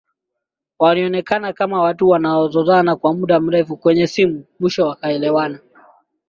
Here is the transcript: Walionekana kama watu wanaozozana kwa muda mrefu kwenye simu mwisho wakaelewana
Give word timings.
Walionekana 0.79 1.53
kama 1.53 1.81
watu 1.81 2.09
wanaozozana 2.09 2.95
kwa 2.95 3.13
muda 3.13 3.39
mrefu 3.39 3.77
kwenye 3.77 4.07
simu 4.07 4.45
mwisho 4.59 4.87
wakaelewana 4.87 5.59